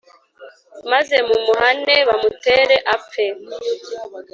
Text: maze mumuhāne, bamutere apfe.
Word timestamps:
maze 0.91 1.15
mumuhāne, 1.27 1.95
bamutere 2.07 2.75
apfe. 2.95 3.25